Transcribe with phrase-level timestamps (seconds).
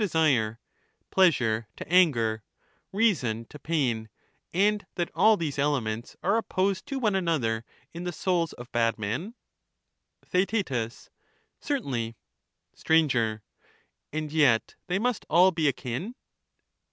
[0.01, 0.57] desire,
[1.11, 2.41] pleasure to anger,
[2.91, 4.09] reason to pain,
[4.51, 8.71] and that all these Strangbr, elements are opposed to one another in the souls of
[8.71, 8.97] bad Theabtetus.
[8.97, 9.33] men?
[10.25, 11.09] Theaet.
[11.59, 13.33] Certainly, and two Str,
[14.11, 16.15] And yet they must all be akin